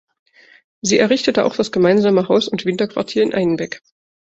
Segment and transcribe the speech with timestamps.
[0.81, 3.83] Sie errichtete auch das gemeinsame Haus und Winterquartier in Einbeck.